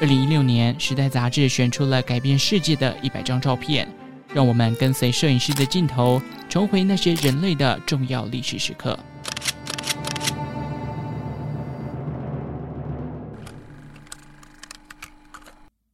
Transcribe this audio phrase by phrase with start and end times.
[0.00, 3.88] 二零一六年，《时代》杂志选出了改变世界的一百张照片，
[4.34, 8.98] 让我们跟随摄影师的镜头，重回那些人类的重要历史时刻。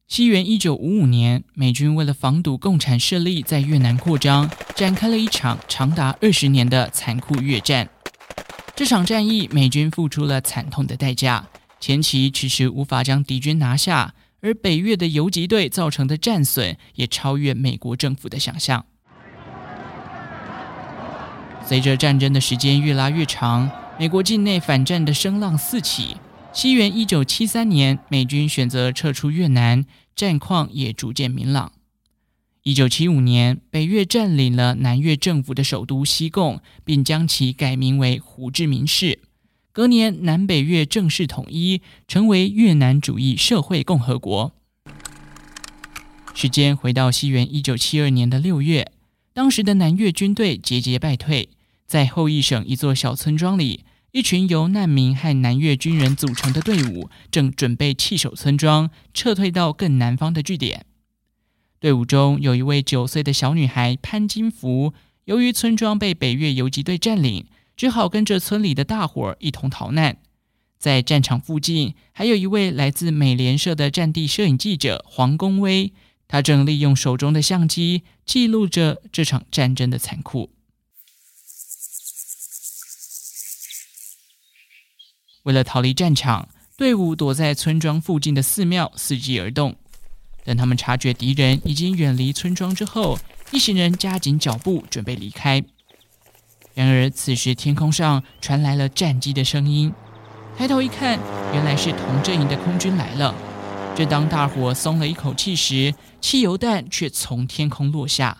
[0.07, 7.87] 西元一九五五年，美军为了防堵共产势力在越南扩张，展开了一场长达二十年的残酷越战。
[8.75, 11.47] 这场战役，美军付出了惨痛的代价。
[11.81, 18.85] 前期迟迟无法将敌军拿下，而北越的游击队造成的战损也超越美国政府的想象。
[21.65, 26.17] 随着战争的时间越拉越长，美国境内反战的声浪四起。
[26.53, 29.83] 西元一九七三年，美军选择撤出越南，
[30.15, 31.71] 战况也逐渐明朗。
[32.61, 39.17] 一九七五年，北越占领了南越政府的首都西贡，并将其改名为胡志明市。
[39.73, 44.51] 隔年，南北越正式统一，成为越南主义社会共和国。
[46.33, 48.91] 时间回到西元一九七二年的六月，
[49.33, 51.47] 当时的南越军队节节败退，
[51.85, 60.85] 在后裔省一座小村庄里，一群由难民和南越军人组成的队伍正准备弃守村庄，撤退到更南方的据点。
[61.79, 67.45] 队伍中有一位九岁的小女孩潘金福，由于村庄被北越游击队占领。
[67.81, 70.17] 只好跟着村里的大伙儿一同逃难。
[70.77, 75.91] 在战场附近，还有一位来自美联社的战地摄影记者黄公威，
[76.27, 80.51] 他正利用手中的相机记录着这场战争的残酷。
[85.41, 89.75] 为了逃离战场，队伍躲在村庄附近的寺庙伺机而动。
[90.43, 93.17] 等他们察觉敌人已经远离村庄之后，
[93.51, 95.63] 一行人加紧脚步，准备离开。
[96.73, 99.93] 然而，此时天空上传来了战机的声音。
[100.57, 101.19] 抬头一看，
[101.53, 103.33] 原来是同阵营的空军来了。
[103.95, 108.37] 正当大伙松了一口气时，汽油弹却从天空落下。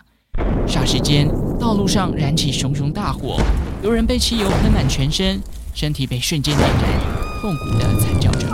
[0.66, 1.28] 霎时间，
[1.60, 3.38] 道路上燃起熊熊大火，
[3.82, 5.38] 有人被汽油喷满全身，
[5.74, 6.82] 身体被瞬间点燃，
[7.40, 8.48] 痛苦地惨叫着。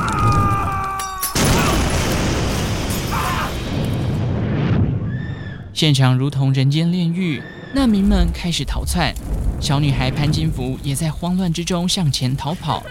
[5.72, 7.40] 现场如同人间炼狱，
[7.72, 9.14] 难民们开始逃窜。
[9.60, 12.82] 小女孩潘金福也在慌乱之中向前逃跑，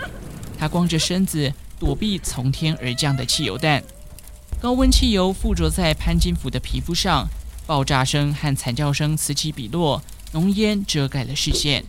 [0.60, 3.82] 她光着身子躲避从天而降的汽油弹，
[4.62, 7.26] 高温汽油附着在潘金福的皮肤上，
[7.66, 10.02] 爆炸声和惨叫声此起彼落，
[10.34, 11.84] 浓烟遮盖了视线，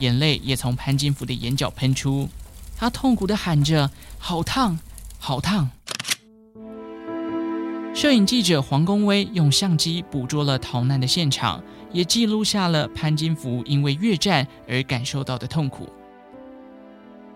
[0.00, 2.28] 眼泪也从潘金福的眼角喷出，
[2.76, 4.78] 她痛苦地喊着：“好烫，
[5.18, 5.70] 好烫！”
[7.94, 11.62] 摄影记者黄公威用相机捕捉了逃难的现场。
[11.94, 15.88] 也记录下了潘金福因为越战而感受到的痛苦。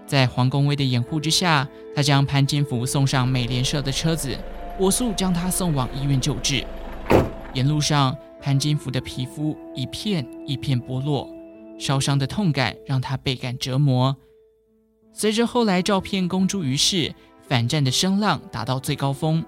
[0.05, 4.37] 在黄公威的掩护之下，他将潘金福送上美联社的车子，
[4.77, 6.65] 火速将他送往医院救治。
[7.55, 11.29] 沿路上，潘金福的皮肤一片一片剥落，
[11.79, 14.17] 烧伤的痛感让他倍感折磨。
[15.13, 17.15] 随着后来照片公诸于世，
[17.47, 19.45] 反战的声浪达到最高峰。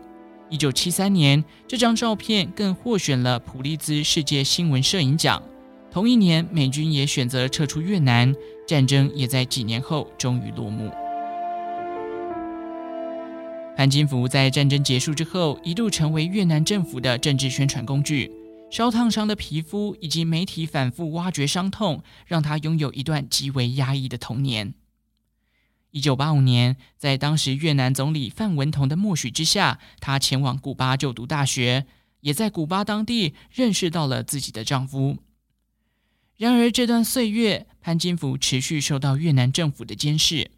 [0.51, 5.41] 一九七三年，这张照片更获选了普利兹世界新闻摄影奖。
[5.93, 8.35] 同一年，美军也选择撤出越南，
[8.67, 10.91] 战争也在几年后终于落幕。
[13.77, 18.31] 潘金福在战争结束之后，一度成为越南政府的政治宣传工具。
[18.73, 24.75] 烧烫伤的皮肤以及媒体反复挖掘伤痛，让他拥有一段极为压抑的童年。
[25.93, 31.87] 一九八五年，在当时越南总理范文同的默许之下，她前往古巴就读大学，
[32.21, 35.19] 也在古巴当地认识到了自己的丈夫。
[36.37, 40.51] 然而，这段岁月，潘金福持续受到越南政府的监视，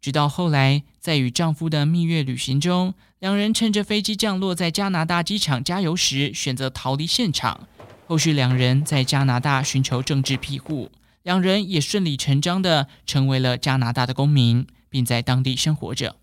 [0.00, 7.68] 直到后来，在与丈夫的蜜月旅行中，两人趁着飞机降落在加拿大机场加油时，选择逃离现场。
[8.06, 10.90] 后续，两人在加拿大寻求政治庇护，
[11.22, 14.66] 两人也顺理成章地成为了加拿大的公民。
[14.88, 16.16] 并在当地生活着。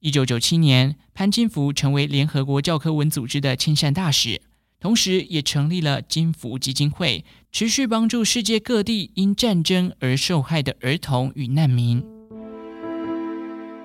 [0.00, 4.42] 一九九七年，潘金福成为联合国教科文组织的亲善大使，
[4.80, 12.04] 同时也成立了金福基金会，持续帮助世界各地因战争而受害的儿童与难民。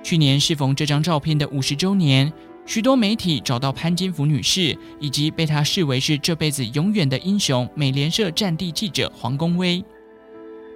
[0.03, 2.33] 去年适逢这张照片的五十周年，
[2.65, 9.83] 许多媒体找到潘金福女士，以及被她视为是这辈子永远的英雄——美联社战地记者黄公威。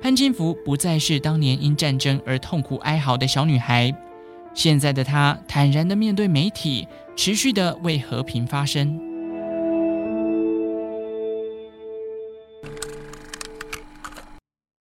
[0.02, 3.94] 潘金福不再是当年因战争而痛苦哀嚎的小女孩，
[4.52, 9.11] 现在的她坦然地面对媒体，持续地为和平发声。